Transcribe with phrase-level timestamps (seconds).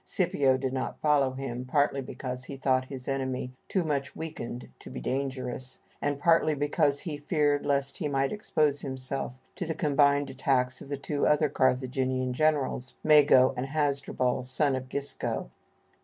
[0.03, 4.89] Scipio did not follow him, partly because he thought his enemy too much weakened to
[4.89, 10.31] be dangerous, and partly because he feared lest he might expose himself to the combined
[10.31, 15.51] attacks of the two other Carthaginian generals, Mago, and Hasdrubal, son of Gisco.